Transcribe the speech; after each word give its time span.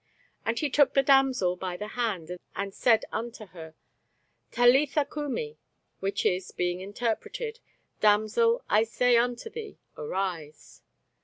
And 0.43 0.57
he 0.57 0.71
took 0.71 0.95
the 0.95 1.03
damsel 1.03 1.55
by 1.55 1.77
the 1.77 1.89
hand, 1.89 2.31
and 2.55 2.73
said 2.73 3.05
unto 3.11 3.45
her, 3.53 3.75
Talitha 4.49 5.05
cumi; 5.05 5.59
which 5.99 6.25
is, 6.25 6.49
being 6.49 6.79
interpreted, 6.79 7.59
Damsel, 7.99 8.63
I 8.67 8.83
say 8.83 9.15
unto 9.15 9.51
thee, 9.51 9.77
arise. 9.95 10.81